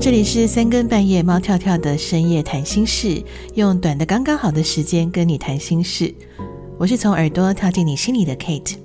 [0.00, 3.20] 这里是三更半夜猫跳跳的深夜谈心事，
[3.54, 6.14] 用短的刚刚好的时间跟你谈心事。
[6.78, 8.76] 我是从耳朵跳进你心里的 Kate。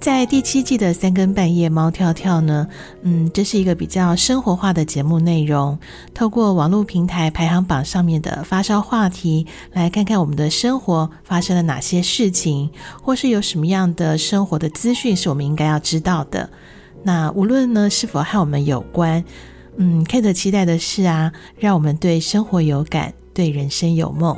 [0.00, 2.66] 在第七季的三更半夜猫跳跳呢，
[3.02, 5.78] 嗯，这是一个比较生活化的节目内容，
[6.14, 12.70] 透过网络平台排行榜上面的发烧话题，来看看我们的生活发生了哪些事情，
[13.02, 16.48] 或是有什么样的生活的资讯是我们应该要知道的。
[17.02, 19.22] 那无论呢是否和我们有关，
[19.76, 24.36] 嗯，Kate 期待的是啊，让我们对生活有感，对人生有梦。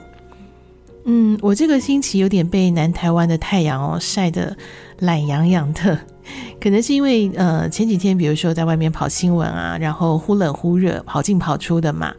[1.04, 4.56] 嗯，我这个星期有点被南台湾的太阳哦晒得
[4.98, 6.00] 懒洋洋的，
[6.60, 12.12] 可能是因为呃前几天比如说在外面跑新闻啊，然后忽冷忽热，跑进跑出的嘛，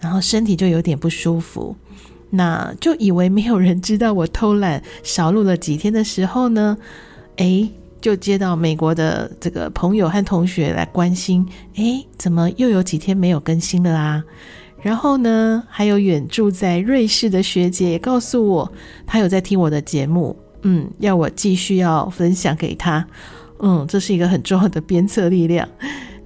[0.00, 1.76] 然后身体就有点不舒服，
[2.30, 6.76] 那就以为没有人知道我偷懒少录了几天的时候呢，
[7.36, 7.70] 诶，
[8.02, 14.22] 就接到美国的这个朋友和同学来关心，诶，怎么又有几天没有更新了啊？
[14.82, 18.72] 然后呢，还有远住在瑞士的学姐也告诉我，
[19.06, 23.06] 她有在听我的节目，嗯，要我继续要分享给她，
[23.60, 25.66] 嗯，这是一个很重要的鞭策力量。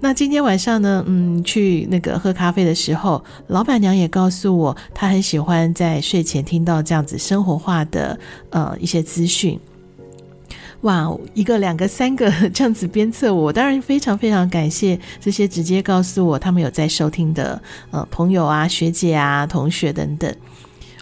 [0.01, 8.19] 那今天晚上呢，嗯，去那个喝咖啡的时候，老板娘也告诉我，她很喜欢在睡前听到这样子生活化的
[8.49, 9.61] 呃一些资讯。
[10.87, 20.33] 哇，一个、两个、三个这样子鞭策我，当然非常非常感谢这些直接告诉我他们有在收听的呃朋友啊、学姐啊、同学等等。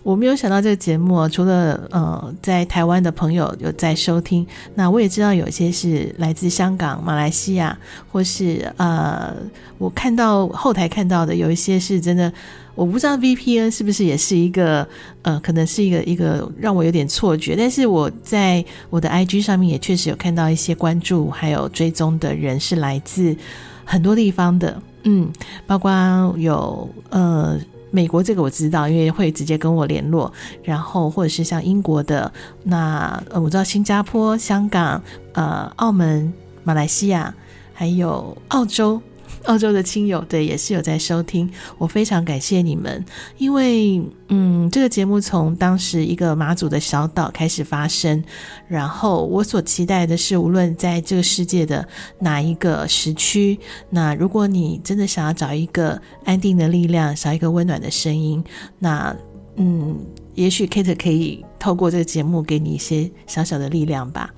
[0.04, 7.76] 我没有想到这个节目啊，除了呃在台湾的朋友有在收听，那我也知道有些是来自香港、马来西亚，
[8.12, 9.34] 或是呃
[9.78, 12.32] 我看到后台看到的有一些是真的。
[12.76, 14.84] 我不知道 VPN 是不是也是一个，
[15.22, 17.54] 呃，可能是一个一个让我有点错觉。
[17.54, 23.36] 但是我在我的 IG 上面也确实有看到一些关注还有追踪的人是来自
[23.84, 25.30] 很多地方的，嗯，
[25.68, 25.88] 包括
[26.36, 27.56] 有呃
[27.94, 30.32] 美国这个我知道，因为会直接跟我联络，
[30.64, 32.32] 然后或者是像英国的，
[32.64, 35.00] 那呃我知道新加坡、香港、
[35.32, 36.32] 呃澳门、
[36.64, 37.32] 马来西亚，
[37.72, 39.00] 还有澳洲。
[39.44, 43.04] 澳洲的亲友对也是有在收听，我非常感谢你们，
[43.36, 48.24] 因为嗯，这个节目从当时一个马祖的小岛开始发生，
[48.66, 51.86] 然后我所期待的是，无论在这个世界的
[52.18, 53.58] 哪一个时区，
[53.90, 58.42] 那如果你真的想要找一个安定的力量，找一个温暖的声音，
[58.78, 59.14] 那
[59.56, 59.98] 嗯，
[60.34, 64.32] 也许 Kate 可以透过这个节目给你一些小小的力量吧。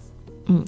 [0.46, 0.64] 嗯，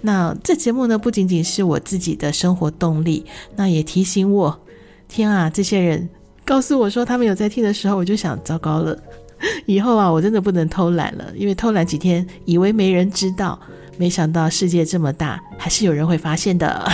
[0.00, 3.24] 那这节目呢，不仅仅是我自己的生活动力，
[3.56, 4.60] 那也提醒我，
[5.08, 6.08] 天啊，这些人
[6.44, 8.98] 告诉我说他们有在听的时候，我就想，糟糕了，
[9.66, 13.58] 以后啊，我真的不能偷懒了，因为偷懒几天，以为没人知道，
[13.96, 16.90] 没想到世界这么大，还是有人会发现的。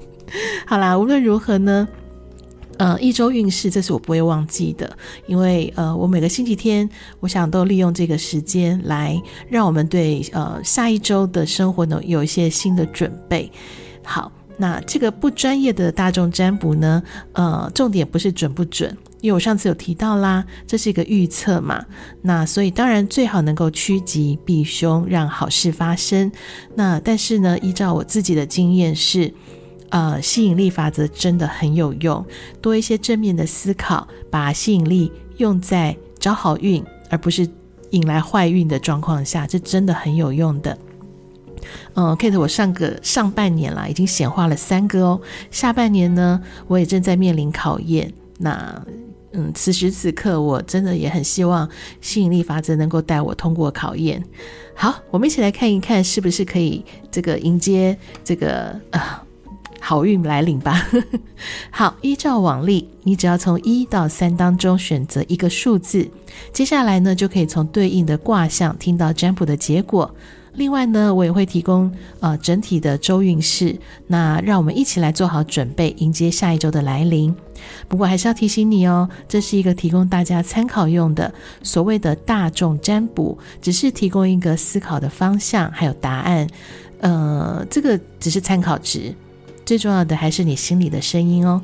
[0.66, 1.88] 好啦，无论如何呢。
[2.78, 4.96] 呃，一周运势，这是我不会忘记的，
[5.26, 13.50] 因为呃，我每个星期天，我想都利用这个时间来让我们对呃下一周的生活呢有一些新的准备。
[14.04, 17.02] 好，那这个不专业的大众占卜呢，
[17.32, 21.84] 呃，重点不是准不准，因为我上次有提到啦，这是一个预测嘛，
[22.22, 26.30] 那所以当然最好能够趋吉避凶，让好事发生。
[26.76, 29.34] 那但是呢，依照我自己的经验是。
[29.90, 32.24] 呃，吸引力法则真的很有用，
[32.60, 37.48] 多一些正面的思考，把吸引力用在找好运，而不是
[37.90, 40.76] 引来坏运的状况下，这真的很有用的。
[41.94, 48.12] 嗯，Kate，我上个上半年啦，已经显化了三个哦，下半年呢，我也正在面临考验。
[48.38, 48.84] 那
[49.32, 51.68] 嗯，此时此刻，我真的也很希望
[52.02, 54.22] 吸引力法则能够带我通过考验。
[54.74, 59.22] 好，我们一起来看一看，是不是可以这个迎接这个啊。
[59.22, 59.27] 呃
[59.80, 60.86] 好运来临吧！
[61.70, 66.08] 好，依照往例，你只要从一到三当中选择一个数字，
[66.52, 70.14] 接下来呢，就可以从对应的卦象听到占卜的结果。
[70.54, 73.78] 另外呢，我也会提供呃整体的周运势，
[74.08, 77.32] 那让我们一起来做好准备，迎接下一周的来临。
[77.86, 81.32] 不过还是要提醒你哦，这是一个提供大家参考用的
[81.62, 86.46] 所谓的大众占卜，只是提供一个思考的方向还有答案，
[87.00, 89.14] 呃，这个只是参考值。
[89.68, 91.60] 最重要的还是你心里的声音哦。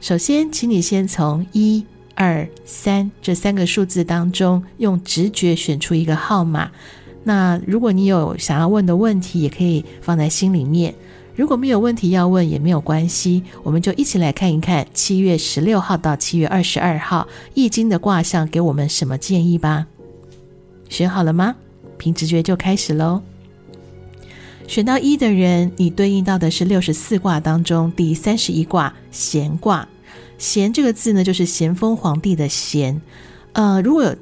[0.00, 6.70] 首先，请你先从一、二、三这三个数字当中，用直觉选出一个号码。
[7.22, 10.94] 那如果你有想要问的问题，也可以放在心里面。
[11.36, 13.42] 如果没有问题要问，也没有关系。
[13.62, 19.86] 我们就一起来看一看七月十六号到七月二十二号易经的卦象给我们什么建议吧。
[20.88, 21.56] 选好了吗？
[21.98, 23.20] 凭直觉就开始喽。
[24.72, 29.86] 选到一的人，你对应到的是六十四卦当中第三十一卦咸卦。
[30.38, 32.98] 咸这个字呢，就是咸丰皇帝的咸。
[33.52, 34.16] 呃，如果有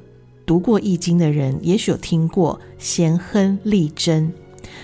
[0.45, 4.29] 读过《易经》的人，也许有听过咸亨利贞。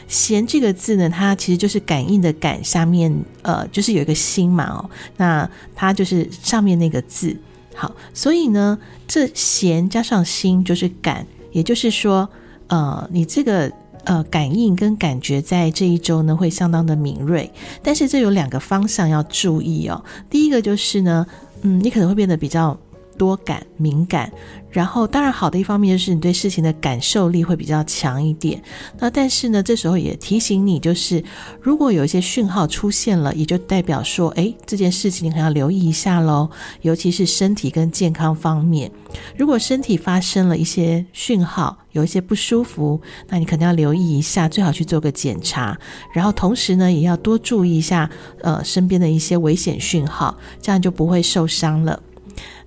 [0.07, 7.35] 咸这个字呢，它其实就是感应的感，下面呃就是有一个心嘛哦，那它就是上面那个字。
[7.75, 12.29] 好，所以呢，这咸加上心就是感，也就是说，
[12.67, 13.69] 呃，你这个
[14.07, 17.49] 呃感应跟感觉在这一周呢会相当的敏锐。
[17.83, 20.03] 但是这有两个方向要注意哦。
[20.29, 21.25] 第一个就是呢，
[21.61, 22.77] 嗯，你可能会变得比较。
[23.17, 24.31] 多感敏感，
[24.69, 28.61] 然后当然好的一方面就是你对事情的感受力会比较强一点。
[28.99, 31.23] 那但是呢，这时候也提醒你，就是
[31.61, 36.49] 如果有一些讯号出现了，也就代表说，诶，这件事情你可能要留意一下喽。
[36.81, 38.91] 尤其是身体跟健康方面，
[39.37, 45.77] 如果身体发生了一些讯号，有一些不舒服，那你可能要留意一下，最好去做个检查。
[46.13, 48.09] 然后同时呢，也要多注意一下，
[48.41, 51.99] 呃，身边的一些危险讯号，这样就不会受伤了。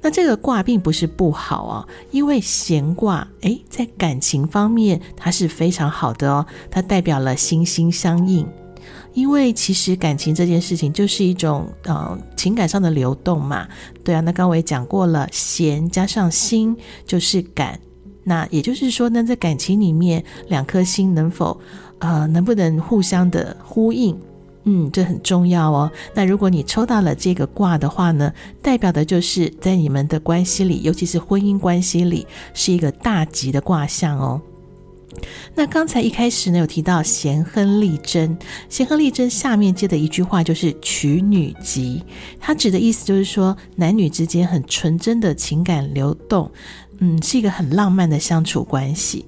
[0.02, 8.46] 那这个卦并不是不好哦，因为咸卦，诶，在感情方面它是非常好的哦，它代表了心心相印。
[9.12, 13.66] 因为其实感情这件事情就是一种呃情感上的流动嘛，
[14.04, 14.20] 对啊。
[14.20, 17.78] 那刚刚我也讲过了，咸加上心就是感，
[18.22, 21.60] 那也就是说呢，在感情里面两颗心能否
[21.98, 24.16] 呃能不能互相的呼应？
[24.64, 25.90] 嗯，这很重要哦。
[26.14, 34.40] 那如果你抽到了这个卦的话呢，代表的就是在你们的关系里，尤其是婚姻关系里，是一个大吉的卦象哦。
[35.54, 42.02] 那刚才一开始呢，有提到咸亨利贞，咸亨利贞下面接的一句话就是娶女吉，
[42.38, 46.50] 它指的意思就是说男女之间很纯真的情感流动，
[46.98, 49.26] 嗯，是一个很浪漫的相处关系。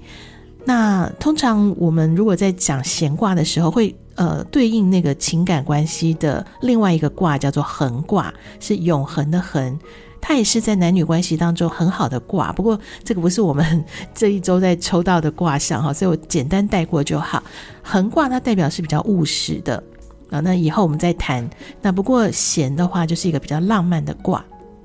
[0.65, 9.79] 那通常我们如果在讲闲卦的时候，会呃对应那个情感关系的另外一个卦叫做恒卦，是永恒的恒，
[10.21, 12.53] 它也是在男女关系当中很好的卦。
[12.53, 17.43] 不过这个不是我们这一周在抽到的卦象哈，所以我简单带过就好。
[17.83, 19.83] 横卦它代表是比较务实的
[20.31, 21.49] 啊，那以后我们再谈。
[21.81, 24.45] 那不过弦的话就是一个比较浪漫的卦。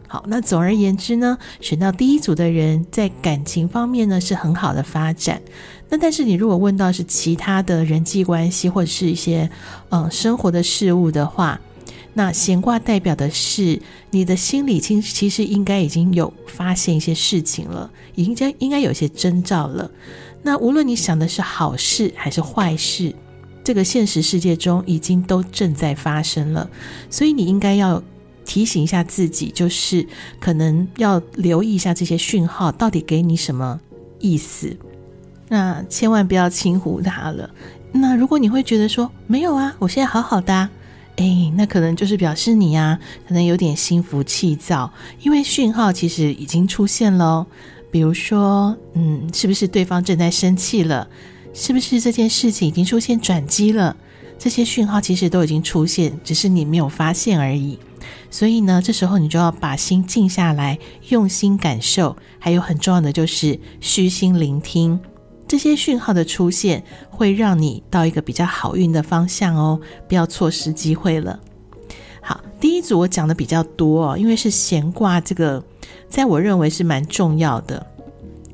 [0.10, 5.42] 好，那总而言之呢，选到第一组的人在感情方面呢是很好的发展。
[5.90, 9.50] 那但是你如果问到是其他的人际关系或者是一些
[9.90, 11.60] 呃生活的事物的话，
[12.14, 13.82] 那闲卦代表的是
[14.12, 19.90] 你的心里其其实应该已经有发现一些事情了，已经该应该有些征兆了。
[20.44, 23.14] 那无论你想的是好事还是坏事，
[23.64, 26.70] 这个现实世界中已经都正在发生了，
[27.10, 28.02] 所以你应该要。
[28.50, 30.08] 提醒一下自己，就是
[30.40, 33.78] 可能要留意一下这些讯号到底给你什么
[34.22, 34.74] 意思。
[35.50, 37.50] 那千万不要轻忽它了。
[37.92, 40.70] 那如果你会觉得说没有啊，我现在好好的啊，
[41.16, 44.92] 诶，那可能就是表示你啊，可能有点心浮气躁，
[45.22, 47.46] 因为讯号其实已经出现了。
[47.90, 51.08] 比如说，嗯，是不是对方正在生气了？
[51.54, 53.96] 是不是这件事情已经出现转机了？
[54.38, 57.80] 这些讯号其实都已经出现，只是你没有发现而已。
[58.30, 60.78] 所以呢，这时候你就要把心静下来，
[61.10, 62.16] 用心感受。
[62.38, 65.00] 还有很重要的就是虚心聆听，
[65.48, 71.40] 这些讯号的出现会让你到一个比较好运的方向哦，不要错失机会了。
[72.22, 75.64] 好，第一组我讲的比较多哦，因为是闲卦，这个
[76.10, 77.86] 在我认为是蛮重要的。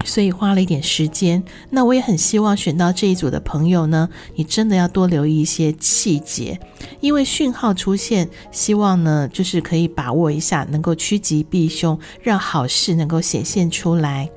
[0.06, 6.60] 所以花了一点时间，那我也很希望选到这一组的朋友呢，你真的要多留意一些细节，
[7.00, 14.30] 因为讯号出现，希望呢就是可以把握一下，能够趋吉避凶，让好事能够显现出来。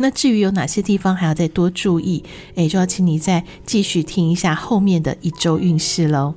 [0.00, 6.34] 那至于有哪些地方还要再多注意，诶，就要请你再继续听一下后面的一周运势喽。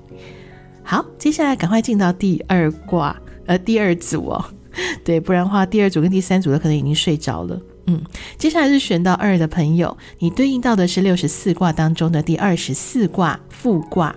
[0.84, 3.16] 好，接下来赶快进到第二卦，
[3.46, 4.46] 呃，第二组哦，
[5.04, 7.60] 对，不然的话第二组跟第三组的可能已经睡着了。
[7.88, 8.02] 嗯，
[8.38, 14.16] 接下来是选到二的朋友，你对应到的是六十四卦当中的第二十四卦复卦，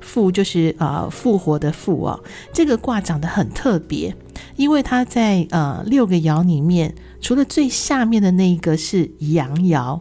[0.00, 2.22] 复就是呃复活的复哦。
[2.52, 4.14] 这个卦长得很特别，
[4.56, 10.00] 因为它在呃六个爻里面，除了最下面的那一个是阳爻，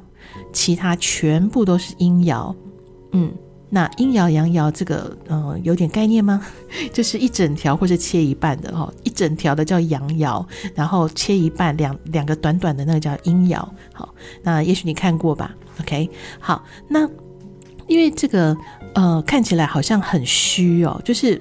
[0.51, 2.53] 其他全部都是阴爻。
[3.11, 3.31] 嗯。
[3.67, 6.45] 那阴爻阳爻这个，呃，有点概念吗？
[6.93, 13.67] 就是一整条或者切一半的哈，一整条的叫阳爻，然后切一半两两个短短的那个叫阴爻。
[13.91, 14.13] 好，
[14.43, 17.09] 那也许你看过吧？OK，好，那
[17.87, 18.55] 因为这个
[18.95, 21.39] 呃看起来好像很虚哦，就是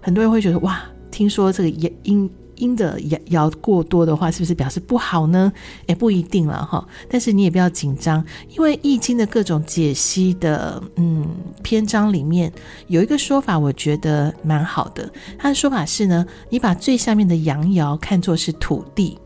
[0.00, 5.52] 很多人会觉得哇，听说这个阳阴阴阴的爻爻过多的话，是不是表示不好呢？
[5.86, 6.84] 也不一定了哈。
[7.08, 11.24] 但是你也不要紧张，因为《易经》的各种解析的嗯
[11.62, 12.52] 篇章里面
[12.88, 15.08] 有一个说法，我觉得蛮好的。
[15.38, 19.16] 他的说法是呢，你把最下面的阳爻看作是土地，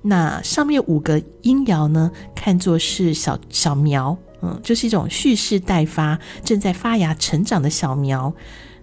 [0.00, 8.32] 那上面五个阴爻呢，看作是小小苗，嗯，就是一种蓄势待发、正在发芽成长的小苗。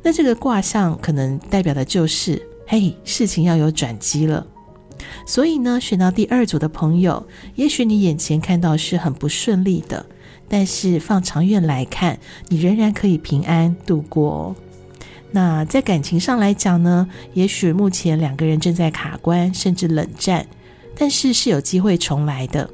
[0.04, 4.46] 那这个卦象可能代表的就是，嘿，事情要有转机了。
[5.26, 10.06] 所以呢，选到第二组的朋友，也许你眼前看到是很不顺利的，
[10.48, 12.20] 但是放长远来看，
[12.50, 14.56] 你仍然可以平安度过。
[15.32, 20.46] 那在感情上来讲呢，也许目前两个人正在卡关，甚至冷战，
[20.98, 22.70] 但是是有机会重来的。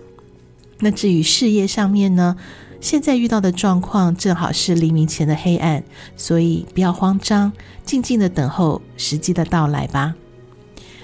[0.79, 2.35] 那至于事业上面呢？
[2.81, 5.83] 现在遇到的状况正好是黎明前的黑暗，
[6.17, 7.53] 所以不要慌张，
[7.85, 10.15] 静静的等候时机的到来吧。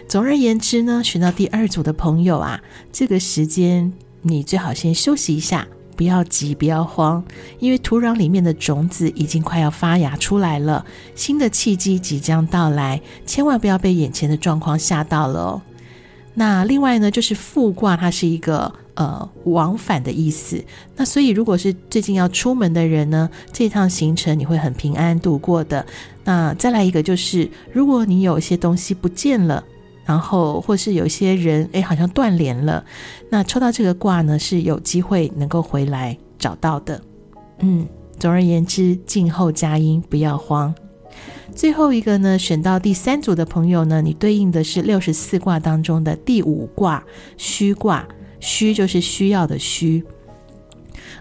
[0.10, 2.60] 总而言之呢，选到第二组的朋友啊，
[2.92, 3.94] 这个时间
[4.24, 7.24] 你最好先休息一下，不要急，不要慌，
[7.60, 15.62] 因为土壤里面的种子已经快要发芽出来了，新的契机即将到来，千万不要被眼前的状况吓到了哦。
[16.38, 18.72] 那另外呢，就是复卦，它是一个。
[18.98, 20.60] 呃，往返的意思。
[20.96, 25.86] 那所以，如果是最近要出门的人呢，这趟行程你会很平安度过的。
[26.24, 29.64] 那再来一个，就是如果你有一些东西不见了，
[30.04, 32.84] 然后或是有一些人哎，好像断联了，
[33.30, 37.00] 那抽到这个卦呢，是有机会能够回来找到的。
[37.60, 40.74] 嗯，总而言之，静候佳音，不要慌。
[41.58, 47.04] 最后一个呢，选到第三组的朋友呢，你对应的是六十四卦当中的第五卦
[47.36, 48.08] 虚卦。
[48.40, 50.04] 虚就是需要的虚，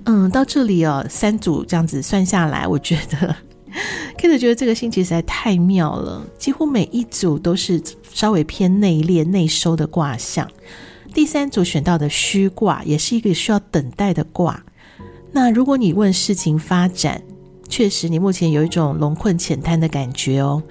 [0.05, 3.35] 嗯，到这里哦，三组这样子算下来，我觉得，
[4.19, 10.47] Kate 觉得这个星期实在太妙了，几乎每一组都是稍微偏内敛、内收的卦象。
[11.15, 14.63] 第三组选到的虚卦，也是一个需要等待的卦。
[15.33, 17.23] 那如果你问事情发展，
[17.69, 20.63] 确实你目前有一种龙困浅滩的感觉哦，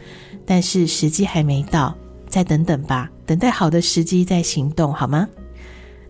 [0.45, 1.95] 但是时机还没到，
[2.27, 5.27] 再等等吧，等待好的时机再行动，好吗？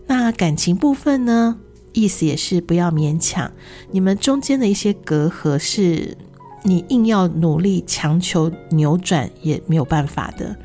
[0.06, 1.58] 那感情部分呢，
[1.92, 3.50] 意思也是不要勉强，
[3.90, 6.16] 你们中间的一些隔阂是
[6.62, 10.56] 你硬要努力强求扭转也没有办法的，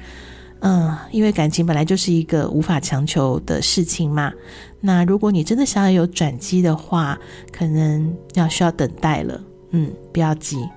[0.59, 4.31] 嗯，因为感情本来就是一个无法强求的事情嘛。
[4.79, 7.19] 那如果你真的想要有转机的话，
[7.51, 10.69] 可能要需要等待了，嗯，不要急。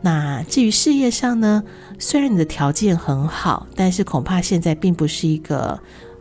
[0.00, 1.62] 那至于事业上呢，
[1.98, 5.78] 虽然你的条件很好，但是恐怕现在并不是一个。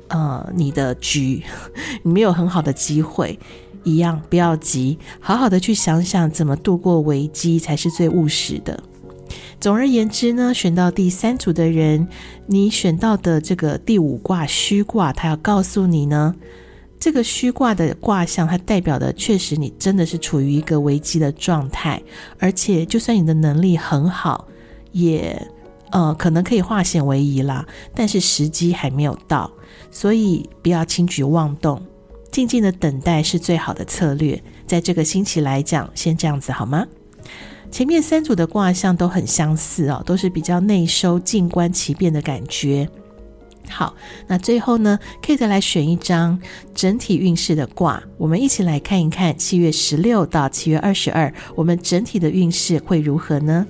[0.10, 1.43] 呃，你的局，
[2.01, 3.38] 你没有很好的机会，
[3.84, 8.81] 一样不要急，好好的去想想怎么度过危机才是最务实的。
[9.60, 12.07] 总而言之呢，选到第三组的人，
[12.46, 16.34] 你选到的这个第五卦虚卦，它要告诉你呢，
[17.00, 22.01] 这个虚卦的卦象，它代表的确实你真的是处于一个危机的状态，
[22.39, 24.48] 而且就算你的能力很好，
[24.92, 25.39] 也
[25.92, 29.51] 呃可能可以化险为夷啦，但是时机还没有到。
[29.92, 31.82] 所以不要轻举妄动，
[32.32, 34.42] 静静的等待是最好的策略。
[34.66, 36.86] 在这个星期来讲，先这样子好吗？
[37.72, 42.89] 前面三组的卦象都很相似哦，都是比较内收、静观其变的感觉。
[43.77, 46.41] 好，那最后呢，Kate 来选一张
[46.74, 53.67] 整体运势的卦，我们一起来看一看七月十六到七月二十二，我们整体的运势会如何呢？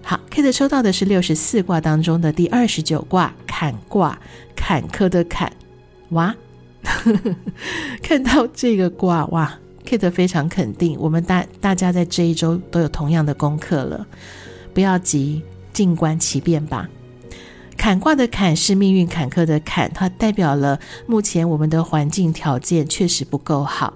[0.00, 4.18] 好，Kate 抽到的是六十四卦当中的第二十九卦坎卦，
[4.56, 5.52] 坎坷的坎，
[6.12, 6.34] 哇，
[8.02, 14.06] 看到这个卦哇，Kate 非常肯定，我们大大家在这一周都有同样的功课了，
[14.72, 15.42] 不要急，
[15.74, 16.88] 静观其变吧。
[17.80, 23.94] 坎卦的坎是命运坎坷的坎，它代表了目前我们的环境条件确实不够好，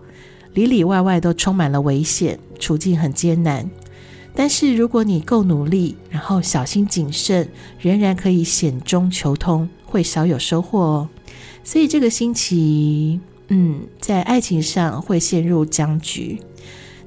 [0.54, 3.70] 里里外外都充满了危险，处境很艰难。
[4.34, 7.46] 但是如果你够努力，然后小心谨慎，
[7.78, 11.08] 仍然可以险中求通，会少有收获哦。
[11.62, 16.40] 所以这个星期，嗯，在爱情上会陷入僵局，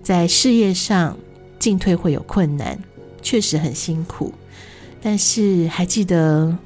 [0.03, 1.17] 在事业上
[1.57, 2.77] 进退会有困难，
[3.23, 4.31] 确实很辛苦。
[5.01, 6.57] 但是还记得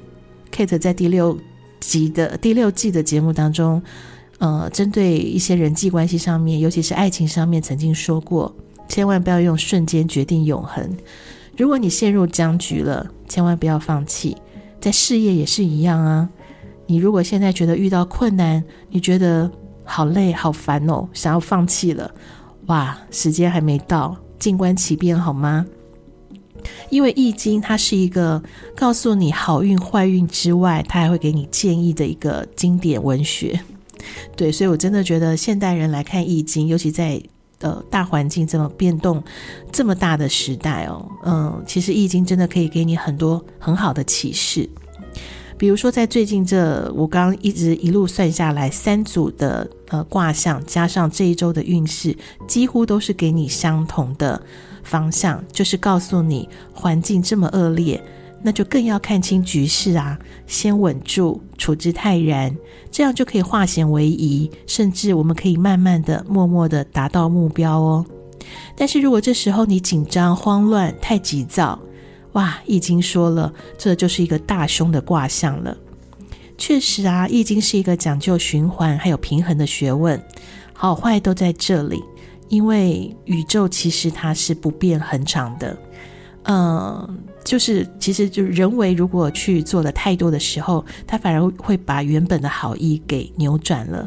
[0.52, 1.36] Kate 在第六
[1.80, 3.82] 集的第六季的节目当中，
[4.38, 8.54] 呃，针对一些人际关系上面，尤其是爱情上面，曾经说过。
[8.88, 10.94] 千万不要用瞬间决定永恒。
[11.56, 14.36] 如果你陷入僵局了，千万不要放弃。
[14.80, 16.28] 在事业也是一样啊。
[16.86, 19.50] 你如果现在觉得遇到困难，你觉得
[19.84, 22.10] 好累、好烦哦，想要放弃了，
[22.66, 25.64] 哇，时间还没到，静观其变好吗？
[26.90, 28.42] 因为《易经》它是一个
[28.76, 33.60] 告诉你好运坏运之外，它还会给你建议的一个经典文学。
[34.36, 37.22] 对，所以我真的觉得现代人来看《易经》，尤其在
[37.60, 39.22] 呃大环境这么变动
[39.70, 44.68] 这么大的时代哦，嗯，其实《易经》真的可以给你很多很好的启示。
[45.56, 52.16] 比如说，在最近这我刚一直一路算下来，三组的呃卦象加上这一周的运势，
[52.48, 54.42] 几乎都是给你相同的
[54.82, 58.02] 方向，就是告诉你环境这么恶劣，
[58.42, 62.56] 那就更要看清局势啊，先稳住，处之泰然，
[62.90, 68.04] 这样就可以化险为夷，甚至我们可以慢慢的、默默的达到目标哦。
[68.76, 71.78] 但是如果这时候你紧张、慌乱、太急躁，
[72.32, 75.76] 哇，易经说了，这就是一个大凶的卦象了。
[76.58, 80.20] 确实啊，易经是一个讲究循环还有平衡的学问，
[80.72, 82.02] 好坏都在这里。
[82.52, 85.74] 因为宇宙其实它是不变恒常的，
[86.42, 94.06] 嗯，就是其实就人为如果去做了太多的时候，它反而会把原本的好意给扭转了。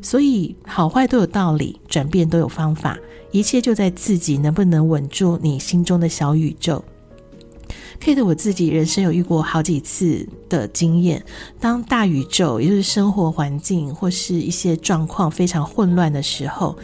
[0.00, 2.96] 所以好坏都有道理，转变都有方法，
[3.32, 6.82] 一切就在自己能不能稳住你心中的小宇宙。
[8.00, 11.22] Kate 我自己人生有遇过好几次的经验，
[11.60, 16.76] 当大宇宙也就是生活环境或是一些状况非常混乱的时候，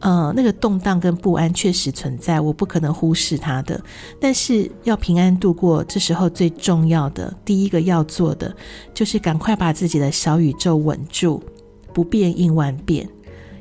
[0.00, 3.80] 呃，那个动荡跟不安确实存在，我不可能忽视它的。
[4.20, 8.54] 但是要平安度过，这时候最重要的第一个要做的，
[8.92, 11.42] 就是赶快把自己的小宇宙稳住，
[11.92, 13.08] 不变应万变。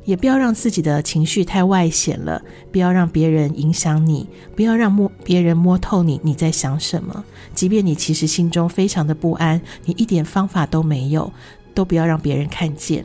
[0.03, 2.39] 也不要让自己的情绪太外显了，
[2.71, 7.25] 不要让别人影响你，不要让摸别人摸透你你在想什么。
[7.55, 11.33] 即便你其实心中非常的不安，你一点方法都没有，
[11.73, 13.03] 都不要让别人看见。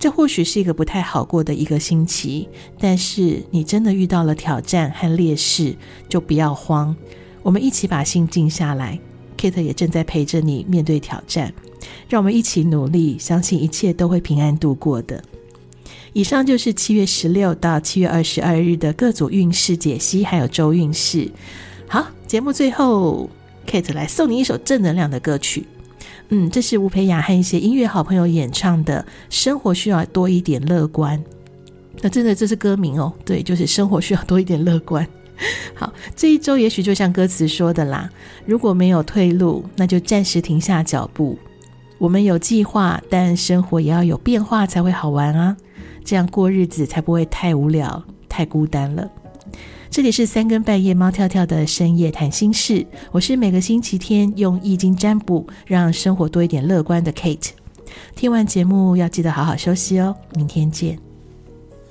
[0.00, 5.74] 这或许是一个不太好过的一个星期，但是你真的遇到了挑战和劣势，
[6.08, 6.94] 就不要慌。
[7.42, 8.98] 我们一起把心静下来
[9.36, 11.52] ，Kate 也正在陪着你面对挑战，
[12.08, 15.22] 让我们一起努力，相信一切都会平安度过的。
[16.12, 21.30] 以上就是七月十六到七月二十二日的各组运势解析，还有周运势。
[21.88, 23.28] 好，节目最后
[23.66, 25.66] ，Kate 来送你一首正能量的歌曲。
[26.30, 31.18] 嗯，这是吴培雅和一些音乐好朋友演唱的《生活需要多一点乐观》。
[32.00, 35.06] 那真的这是歌名哦，对，就是生活需要多一点乐观。
[35.74, 38.10] 好，这一周也许就像歌词说的啦，
[38.44, 41.38] 如果没有退路，那就暂时停下脚步。
[41.96, 45.56] 我们有计划，但生活也要有变化才会好玩啊。
[46.04, 49.10] 这样过日子才不会太无聊、太孤单了。
[49.90, 57.50] 这里是三更半夜猫跳跳的深夜谈心事，我是每个星期天用易经占卜让生活多一点乐观的 Kate。
[58.14, 61.07] 听完节目要记得好好休息哦，明天见。